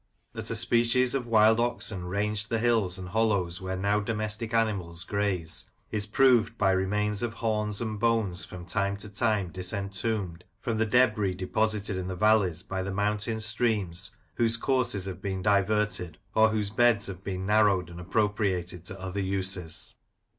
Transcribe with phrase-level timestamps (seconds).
[0.33, 5.03] That a species of wild oxen ranged the hills and hollows where now domestic animals
[5.03, 10.79] graze, is proved by remains of horns and bones from time to time disentombed from
[10.79, 16.17] the dedris deposited in the valleys by the mountain streams whose courses have been diverted,
[16.33, 19.93] or whose beds have been narrowed and appropriated to other uses.